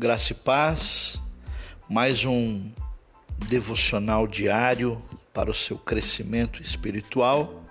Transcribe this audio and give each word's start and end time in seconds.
Graça 0.00 0.30
e 0.30 0.36
paz, 0.36 1.20
mais 1.90 2.24
um 2.24 2.70
devocional 3.48 4.28
diário 4.28 5.02
para 5.34 5.50
o 5.50 5.54
seu 5.54 5.76
crescimento 5.76 6.62
espiritual 6.62 7.64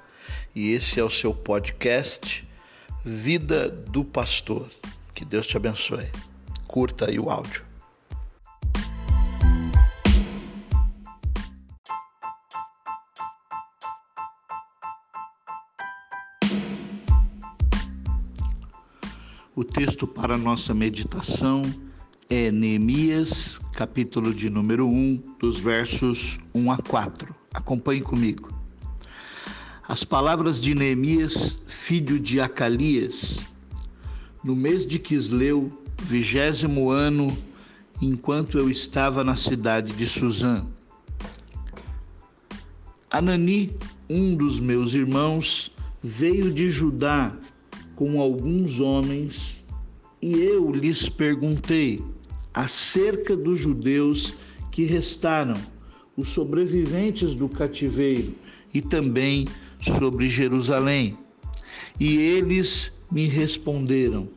e 0.53 0.71
esse 0.73 0.99
é 0.99 1.03
o 1.05 1.09
seu 1.09 1.33
podcast 1.33 2.45
Vida 3.05 3.69
do 3.69 4.03
Pastor. 4.03 4.69
Que 5.15 5.23
Deus 5.23 5.47
te 5.47 5.55
abençoe. 5.55 6.05
Curta 6.67 7.07
aí 7.07 7.17
o 7.17 7.29
áudio. 7.29 7.63
O 19.55 19.63
texto 19.63 20.05
para 20.05 20.37
nossa 20.37 20.73
meditação 20.73 21.86
é 22.29 22.51
Neemias, 22.51 23.59
capítulo 23.73 24.33
de 24.33 24.49
número 24.49 24.87
1, 24.87 25.21
dos 25.39 25.59
versos 25.59 26.37
1 26.53 26.71
a 26.71 26.77
4. 26.77 27.33
Acompanhe 27.53 28.01
comigo. 28.01 28.49
As 29.87 30.03
palavras 30.03 30.59
de 30.59 30.75
Neemias, 30.75 31.57
filho 31.67 32.19
de 32.19 32.41
Acalias, 32.41 33.39
no 34.43 34.55
mês 34.55 34.85
de 34.85 34.99
Quisleu, 34.99 35.71
vigésimo 36.01 36.89
ano, 36.89 37.35
enquanto 38.01 38.57
eu 38.57 38.69
estava 38.69 39.23
na 39.23 39.37
cidade 39.37 39.93
de 39.93 40.05
Suzã. 40.05 40.65
Anani, 43.09 43.73
um 44.09 44.35
dos 44.35 44.59
meus 44.59 44.93
irmãos, 44.93 45.71
veio 46.03 46.53
de 46.53 46.69
Judá 46.69 47.33
com 47.95 48.19
alguns 48.19 48.81
homens 48.81 49.65
e 50.21 50.33
eu 50.33 50.71
lhes 50.71 51.07
perguntei 51.07 52.03
acerca 52.57 53.37
dos 53.37 53.59
judeus 53.59 54.33
que 54.71 54.83
restaram, 54.83 55.57
os 56.15 56.29
sobreviventes 56.29 57.35
do 57.35 57.47
cativeiro 57.47 58.33
e 58.73 58.81
também 58.81 59.45
sobre 59.79 60.27
Jerusalém. 60.27 61.15
E 61.99 62.17
eles 62.17 62.91
me 63.11 63.27
responderam: 63.27 64.27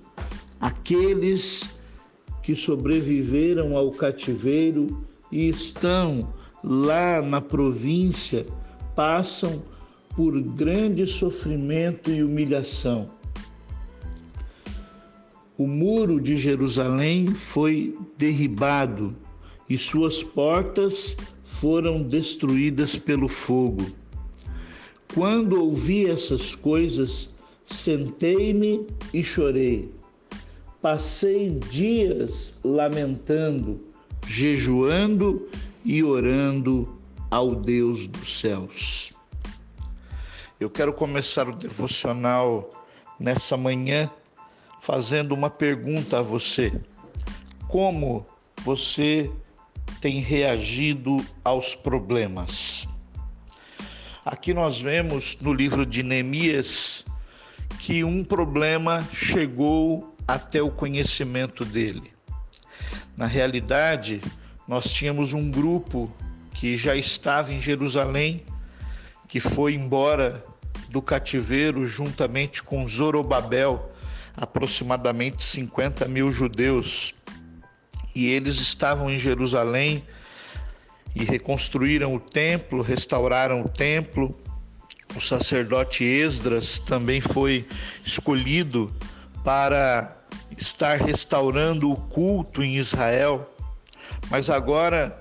aqueles 0.61 1.65
que 2.43 2.55
sobreviveram 2.55 3.75
ao 3.75 3.91
cativeiro 3.91 5.03
e 5.33 5.49
estão 5.49 6.35
lá 6.63 7.23
na 7.23 7.41
província 7.41 8.45
passam 8.95 9.63
por 10.15 10.39
grande 10.43 11.07
sofrimento 11.07 12.11
e 12.11 12.23
humilhação 12.23 13.11
o 15.61 15.67
muro 15.67 16.19
de 16.19 16.39
Jerusalém 16.39 17.27
foi 17.35 17.95
derribado 18.17 19.15
e 19.69 19.77
suas 19.77 20.25
portas 20.25 21.15
foram 21.45 22.03
destruídas 22.03 22.97
pelo 22.97 23.29
fogo. 23.29 23.85
Quando 25.13 25.61
ouvi 25.61 26.07
essas 26.07 26.55
coisas, 26.55 27.35
sentei-me 27.67 28.87
e 29.13 29.23
chorei. 29.23 29.93
Passei 30.81 31.51
dias 31.71 32.59
lamentando, 32.65 33.83
jejuando 34.27 35.47
e 35.85 36.03
orando 36.03 36.99
ao 37.31 37.55
Deus 37.55 38.07
dos 38.07 38.41
céus. 38.41 39.13
Eu 40.59 40.71
quero 40.71 40.95
começar 40.95 41.47
o 41.51 41.55
devocional 41.55 42.67
nessa 43.19 43.59
manhã 43.59 44.11
fazendo 44.81 45.33
uma 45.33 45.51
pergunta 45.51 46.19
a 46.19 46.23
você: 46.23 46.73
como 47.69 48.27
você 48.63 49.31
tem 50.01 50.21
reagido 50.21 51.25
aos 51.45 51.75
problemas? 51.75 52.87
Aqui 54.25 54.53
nós 54.53 54.81
vemos 54.81 55.39
no 55.41 55.53
livro 55.53 55.87
de 55.87 56.03
Neemias 56.03 57.05
que 57.79 58.05
um 58.05 58.23
problema 58.23 59.07
chegou 59.13 60.15
até 60.27 60.63
o 60.63 60.71
conhecimento 60.71 61.65
dele. 61.65 62.13
Na 63.17 63.27
realidade, 63.27 64.21
nós 64.69 64.91
tínhamos 64.91 65.33
um 65.33 65.51
grupo 65.51 66.13
que 66.53 66.77
já 66.77 66.95
estava 66.95 67.53
em 67.53 67.61
Jerusalém, 67.61 68.45
que 69.27 69.41
foi 69.41 69.75
embora 69.75 70.45
do 70.91 71.01
cativeiro 71.01 71.85
juntamente 71.85 72.63
com 72.63 72.87
Zorobabel, 72.87 73.91
aproximadamente 74.37 75.45
50 75.45 76.07
mil 76.09 76.31
judeus 76.31 77.15
e 78.15 78.27
eles 78.27 78.57
estavam 78.57 79.11
em 79.11 79.19
Jerusalém 79.19 80.05
e 81.15 81.25
reconstruíram 81.25 82.15
o 82.15 82.21
templo, 82.21 82.83
restauraram 82.83 83.63
o 83.63 83.69
templo. 83.69 84.35
O 85.17 85.21
sacerdote 85.21 86.05
Esdras 86.05 86.79
também 86.79 87.21
foi 87.21 87.67
escolhido 88.05 88.93
para 89.45 90.17
estar 90.57 90.97
restaurando 90.97 91.91
o 91.91 91.97
culto 91.97 92.63
em 92.63 92.77
Israel. 92.77 93.49
Mas 94.31 94.51
agora 94.51 95.21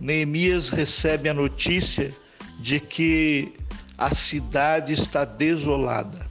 Neemias 0.00 0.70
recebe 0.70 1.28
a 1.28 1.34
notícia 1.34 2.14
de 2.58 2.80
que 2.80 3.52
a 3.98 4.14
cidade 4.14 4.92
está 4.92 5.24
desolada, 5.24 6.26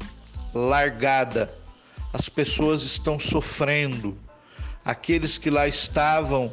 largada 0.53 1.51
as 2.15 2.29
pessoas 2.29 2.81
estão 2.83 3.19
sofrendo. 3.19 4.17
Aqueles 4.85 5.37
que 5.37 5.49
lá 5.49 5.67
estavam, 5.67 6.49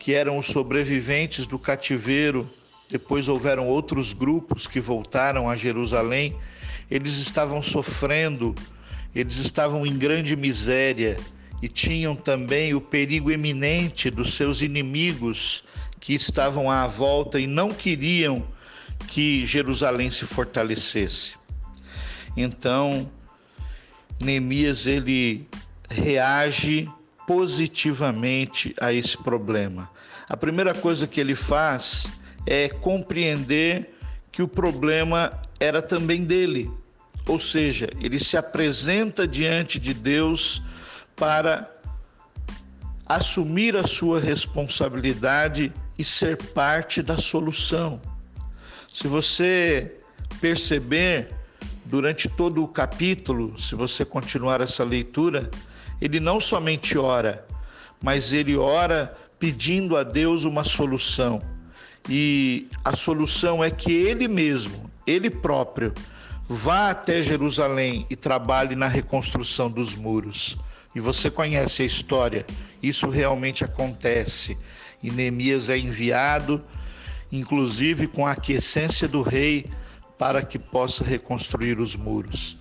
que 0.00 0.12
eram 0.12 0.36
os 0.36 0.46
sobreviventes 0.46 1.46
do 1.46 1.60
cativeiro, 1.60 2.50
depois 2.90 3.28
houveram 3.28 3.68
outros 3.68 4.12
grupos 4.12 4.66
que 4.66 4.80
voltaram 4.80 5.48
a 5.48 5.54
Jerusalém, 5.54 6.36
eles 6.90 7.18
estavam 7.18 7.62
sofrendo, 7.62 8.52
eles 9.14 9.36
estavam 9.36 9.86
em 9.86 9.96
grande 9.96 10.34
miséria 10.34 11.16
e 11.62 11.68
tinham 11.68 12.16
também 12.16 12.74
o 12.74 12.80
perigo 12.80 13.30
eminente 13.30 14.10
dos 14.10 14.34
seus 14.34 14.60
inimigos 14.60 15.62
que 16.00 16.14
estavam 16.14 16.68
à 16.68 16.84
volta 16.88 17.38
e 17.38 17.46
não 17.46 17.72
queriam 17.72 18.44
que 19.06 19.44
Jerusalém 19.44 20.10
se 20.10 20.24
fortalecesse. 20.24 21.36
Então, 22.36 23.08
Neemias 24.20 24.86
ele 24.86 25.48
reage 25.88 26.88
positivamente 27.26 28.74
a 28.80 28.92
esse 28.92 29.16
problema. 29.16 29.90
A 30.28 30.36
primeira 30.36 30.74
coisa 30.74 31.06
que 31.06 31.20
ele 31.20 31.34
faz 31.34 32.06
é 32.46 32.68
compreender 32.68 33.94
que 34.30 34.42
o 34.42 34.48
problema 34.48 35.32
era 35.58 35.82
também 35.82 36.24
dele. 36.24 36.70
Ou 37.26 37.40
seja, 37.40 37.88
ele 38.00 38.20
se 38.20 38.36
apresenta 38.36 39.26
diante 39.26 39.78
de 39.78 39.92
Deus 39.92 40.62
para 41.16 41.68
assumir 43.04 43.76
a 43.76 43.86
sua 43.86 44.20
responsabilidade 44.20 45.72
e 45.98 46.04
ser 46.04 46.36
parte 46.36 47.02
da 47.02 47.18
solução. 47.18 48.00
Se 48.92 49.08
você 49.08 49.96
perceber, 50.40 51.30
durante 51.86 52.28
todo 52.28 52.62
o 52.62 52.68
capítulo, 52.68 53.58
se 53.58 53.74
você 53.74 54.04
continuar 54.04 54.60
essa 54.60 54.82
leitura, 54.82 55.50
ele 56.00 56.20
não 56.20 56.40
somente 56.40 56.98
ora, 56.98 57.46
mas 58.02 58.32
ele 58.32 58.56
ora 58.56 59.16
pedindo 59.38 59.96
a 59.96 60.02
Deus 60.02 60.44
uma 60.44 60.64
solução. 60.64 61.40
E 62.08 62.68
a 62.84 62.94
solução 62.94 63.62
é 63.62 63.70
que 63.70 63.92
ele 63.92 64.28
mesmo, 64.28 64.90
ele 65.06 65.30
próprio, 65.30 65.92
vá 66.48 66.90
até 66.90 67.22
Jerusalém 67.22 68.06
e 68.10 68.16
trabalhe 68.16 68.74
na 68.74 68.88
reconstrução 68.88 69.70
dos 69.70 69.94
muros. 69.94 70.56
E 70.94 71.00
você 71.00 71.30
conhece 71.30 71.82
a 71.82 71.86
história, 71.86 72.46
isso 72.82 73.08
realmente 73.08 73.64
acontece. 73.64 74.56
E 75.02 75.10
Neemias 75.10 75.68
é 75.68 75.78
enviado, 75.78 76.64
inclusive 77.30 78.06
com 78.06 78.26
a 78.26 78.32
aquiescência 78.32 79.06
do 79.06 79.22
rei 79.22 79.66
para 80.18 80.42
que 80.42 80.58
possa 80.58 81.04
reconstruir 81.04 81.78
os 81.80 81.94
muros. 81.94 82.56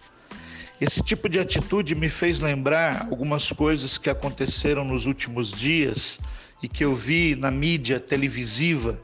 Esse 0.79 1.01
tipo 1.01 1.29
de 1.29 1.39
atitude 1.39 1.95
me 1.95 2.09
fez 2.09 2.39
lembrar 2.39 3.07
algumas 3.09 3.51
coisas 3.51 3.97
que 3.97 4.09
aconteceram 4.09 4.83
nos 4.83 5.05
últimos 5.05 5.51
dias 5.51 6.19
e 6.61 6.67
que 6.67 6.83
eu 6.83 6.95
vi 6.95 7.35
na 7.35 7.49
mídia 7.49 7.99
televisiva. 7.99 9.01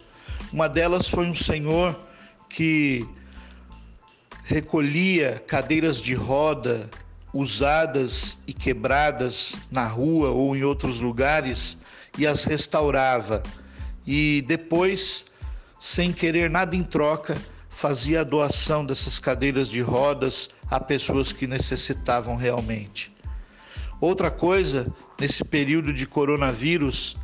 Uma 0.51 0.67
delas 0.67 1.07
foi 1.07 1.25
um 1.25 1.33
senhor 1.33 1.97
que 2.49 3.07
recolhia 4.43 5.41
cadeiras 5.47 6.01
de 6.01 6.13
roda 6.13 6.89
usadas 7.33 8.37
e 8.45 8.53
quebradas 8.53 9.55
na 9.71 9.87
rua 9.87 10.31
ou 10.31 10.55
em 10.55 10.63
outros 10.63 10.99
lugares 10.99 11.77
e 12.17 12.27
as 12.27 12.43
restaurava. 12.43 13.41
E 14.05 14.43
depois, 14.47 15.25
sem 15.79 16.11
querer 16.11 16.49
nada 16.49 16.75
em 16.75 16.83
troca, 16.83 17.37
fazia 17.81 18.21
a 18.21 18.23
doação 18.23 18.85
dessas 18.85 19.17
cadeiras 19.17 19.67
de 19.67 19.81
rodas 19.81 20.51
a 20.69 20.79
pessoas 20.79 21.31
que 21.31 21.47
necessitavam 21.47 22.35
realmente. 22.35 23.11
Outra 23.99 24.29
coisa, 24.29 24.85
nesse 25.19 25.43
período 25.43 25.91
de 25.91 26.05
coronavírus, 26.05 27.17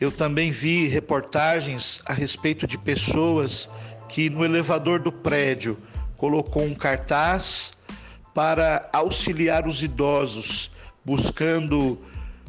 eu 0.00 0.10
também 0.10 0.50
vi 0.50 0.88
reportagens 0.88 2.00
a 2.06 2.14
respeito 2.14 2.66
de 2.66 2.78
pessoas 2.78 3.68
que 4.08 4.30
no 4.30 4.46
elevador 4.46 4.98
do 4.98 5.12
prédio 5.12 5.76
colocou 6.16 6.62
um 6.62 6.74
cartaz 6.74 7.74
para 8.34 8.88
auxiliar 8.94 9.68
os 9.68 9.82
idosos, 9.82 10.70
buscando 11.04 11.98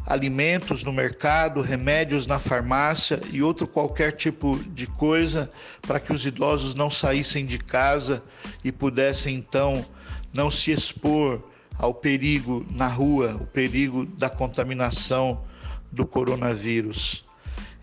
alimentos 0.10 0.84
no 0.84 0.92
mercado, 0.92 1.62
remédios 1.62 2.26
na 2.26 2.40
farmácia 2.40 3.22
e 3.32 3.44
outro 3.44 3.68
qualquer 3.68 4.14
tipo 4.14 4.58
de 4.74 4.88
coisa 4.88 5.52
para 5.84 6.00
que 6.00 6.12
os 6.12 6.26
idosos 6.26 6.74
não 6.74 6.90
saíssem 6.90 7.46
de 7.46 7.60
casa 7.60 8.24
e 8.64 8.72
pudessem 8.72 9.36
então 9.36 9.86
não 10.34 10.50
se 10.50 10.72
expor 10.72 11.44
ao 11.78 11.94
perigo 11.94 12.66
na 12.72 12.88
rua, 12.88 13.38
o 13.40 13.46
perigo 13.46 14.06
da 14.06 14.30
contaminação 14.30 15.44
do 15.92 16.06
coronavírus. 16.08 17.24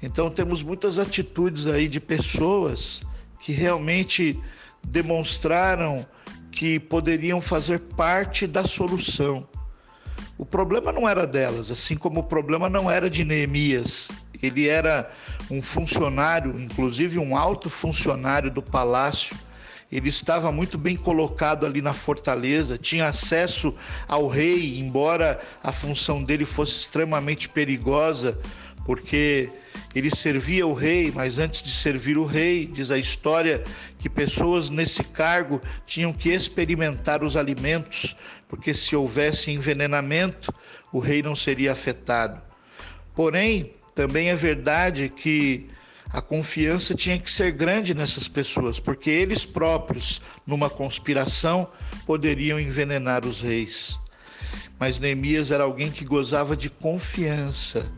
Então 0.02 0.28
temos 0.28 0.64
muitas 0.64 0.98
atitudes 0.98 1.66
aí 1.66 1.86
de 1.86 2.00
pessoas 2.00 3.02
que 3.40 3.52
realmente 3.52 4.38
demonstraram 4.84 6.04
que 6.50 6.80
poderiam 6.80 7.40
fazer 7.40 7.78
parte 7.78 8.46
da 8.46 8.66
solução. 8.66 9.46
O 10.38 10.44
problema 10.44 10.92
não 10.92 11.08
era 11.08 11.26
delas, 11.26 11.70
assim 11.70 11.96
como 11.96 12.20
o 12.20 12.24
problema 12.24 12.68
não 12.68 12.90
era 12.90 13.08
de 13.08 13.24
Neemias. 13.24 14.10
Ele 14.42 14.68
era 14.68 15.10
um 15.50 15.62
funcionário, 15.62 16.60
inclusive 16.60 17.18
um 17.18 17.36
alto 17.36 17.70
funcionário 17.70 18.50
do 18.50 18.60
palácio. 18.60 19.34
Ele 19.90 20.08
estava 20.08 20.52
muito 20.52 20.76
bem 20.76 20.96
colocado 20.96 21.64
ali 21.64 21.80
na 21.80 21.92
fortaleza, 21.92 22.76
tinha 22.76 23.06
acesso 23.06 23.74
ao 24.06 24.26
rei, 24.26 24.78
embora 24.78 25.40
a 25.62 25.72
função 25.72 26.22
dele 26.22 26.44
fosse 26.44 26.80
extremamente 26.80 27.48
perigosa, 27.48 28.38
porque 28.86 29.50
ele 29.96 30.14
servia 30.14 30.64
o 30.64 30.72
rei, 30.72 31.10
mas 31.12 31.38
antes 31.38 31.60
de 31.60 31.72
servir 31.72 32.16
o 32.16 32.24
rei, 32.24 32.66
diz 32.66 32.88
a 32.88 32.96
história 32.96 33.64
que 33.98 34.08
pessoas 34.08 34.70
nesse 34.70 35.02
cargo 35.02 35.60
tinham 35.84 36.12
que 36.12 36.28
experimentar 36.28 37.24
os 37.24 37.36
alimentos, 37.36 38.16
porque 38.48 38.72
se 38.72 38.94
houvesse 38.94 39.50
envenenamento, 39.50 40.54
o 40.92 41.00
rei 41.00 41.20
não 41.20 41.34
seria 41.34 41.72
afetado. 41.72 42.40
Porém, 43.12 43.74
também 43.92 44.30
é 44.30 44.36
verdade 44.36 45.08
que 45.08 45.68
a 46.12 46.22
confiança 46.22 46.94
tinha 46.94 47.18
que 47.18 47.30
ser 47.30 47.50
grande 47.50 47.92
nessas 47.92 48.28
pessoas, 48.28 48.78
porque 48.78 49.10
eles 49.10 49.44
próprios, 49.44 50.22
numa 50.46 50.70
conspiração, 50.70 51.68
poderiam 52.06 52.60
envenenar 52.60 53.26
os 53.26 53.40
reis. 53.40 53.98
Mas 54.78 55.00
Neemias 55.00 55.50
era 55.50 55.64
alguém 55.64 55.90
que 55.90 56.04
gozava 56.04 56.56
de 56.56 56.70
confiança. 56.70 57.90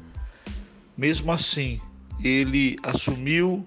Mesmo 0.99 1.31
assim, 1.31 1.81
ele 2.25 2.77
assumiu 2.83 3.65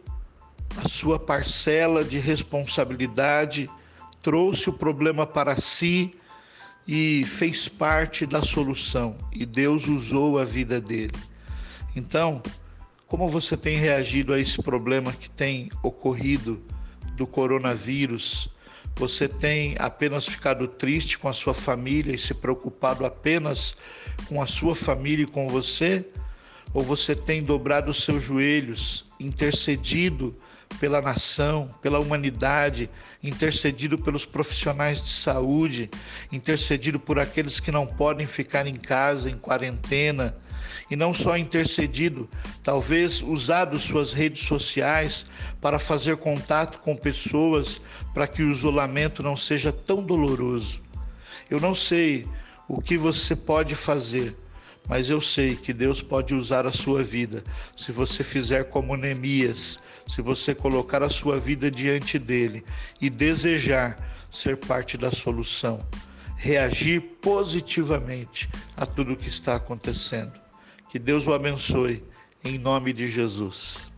a 0.84 0.90
sua 0.90 1.18
parcela 1.18 2.04
de 2.04 2.20
responsabilidade, 2.20 3.70
trouxe 4.22 4.70
o 4.70 4.74
problema 4.74 5.26
para 5.26 5.56
si 5.56 6.14
e 6.86 7.24
fez 7.24 7.70
parte 7.70 8.26
da 8.26 8.42
solução, 8.42 9.16
e 9.32 9.46
Deus 9.46 9.88
usou 9.88 10.40
a 10.40 10.44
vida 10.44 10.82
dele. 10.82 11.18
Então, 11.96 12.42
como 13.08 13.30
você 13.30 13.56
tem 13.56 13.78
reagido 13.78 14.34
a 14.34 14.40
esse 14.40 14.62
problema 14.62 15.14
que 15.14 15.30
tem 15.30 15.70
ocorrido 15.82 16.62
do 17.16 17.26
coronavírus? 17.26 18.50
Você 18.98 19.30
tem 19.30 19.78
apenas 19.80 20.28
ficado 20.28 20.68
triste 20.68 21.18
com 21.18 21.30
a 21.30 21.34
sua 21.34 21.54
família 21.54 22.14
e 22.14 22.18
se 22.18 22.34
preocupado 22.34 23.06
apenas 23.06 23.78
com 24.28 24.42
a 24.42 24.48
sua 24.48 24.76
família 24.76 25.24
e 25.24 25.28
com 25.28 25.48
você? 25.48 26.06
Ou 26.74 26.84
você 26.84 27.14
tem 27.16 27.42
dobrado 27.44 27.92
os 27.92 28.04
seus 28.04 28.24
joelhos, 28.24 29.06
intercedido 29.20 30.36
pela 30.80 31.02
nação, 31.02 31.70
pela 31.82 32.00
humanidade, 32.00 32.90
intercedido 33.22 33.98
pelos 33.98 34.26
profissionais 34.26 35.02
de 35.04 35.10
saúde, 35.10 35.90
intercedido 36.32 37.00
por 37.00 37.20
aqueles 37.20 37.60
que 37.60 37.72
não 37.72 37.86
podem 37.86 38.26
ficar 38.26 38.66
em 38.66 38.76
casa, 38.76 39.30
em 39.30 39.38
quarentena, 39.38 40.36
e 40.90 40.96
não 40.96 41.14
só 41.14 41.38
intercedido, 41.38 42.30
talvez 42.64 43.22
usado 43.22 43.80
suas 43.80 44.14
redes 44.14 44.44
sociais 44.44 45.26
para 45.62 45.80
fazer 45.80 46.18
contato 46.18 46.80
com 46.80 46.96
pessoas 46.96 47.82
para 48.14 48.28
que 48.28 48.42
o 48.42 48.50
isolamento 48.50 49.24
não 49.24 49.38
seja 49.38 49.72
tão 49.72 50.04
doloroso. 50.04 50.82
Eu 51.50 51.60
não 51.60 51.76
sei 51.76 52.28
o 52.68 52.82
que 52.82 52.98
você 52.98 53.36
pode 53.36 53.76
fazer, 53.76 54.36
mas 54.88 55.10
eu 55.10 55.22
sei 55.22 55.56
que 55.56 55.74
Deus 55.74 56.02
pode 56.02 56.34
usar 56.34 56.66
a 56.66 56.72
sua 56.72 57.04
vida 57.04 57.44
se 57.78 57.92
você 57.92 58.24
fizer 58.24 58.66
como 58.66 58.98
Neemias, 58.98 59.80
se 60.08 60.22
você 60.22 60.54
colocar 60.54 61.04
a 61.04 61.10
sua 61.10 61.40
vida 61.40 61.70
diante 61.70 62.18
dele 62.18 62.64
e 63.00 63.10
desejar 63.10 63.98
ser 64.30 64.58
parte 64.58 64.98
da 64.98 65.12
solução, 65.12 65.86
reagir 66.36 67.02
positivamente 67.22 68.50
a 68.76 68.86
tudo 68.86 69.14
o 69.14 69.18
que 69.18 69.30
está 69.30 69.56
acontecendo. 69.56 70.34
Que 70.90 70.98
Deus 70.98 71.28
o 71.28 71.34
abençoe, 71.34 72.04
em 72.44 72.58
nome 72.58 72.92
de 72.92 73.10
Jesus. 73.10 73.91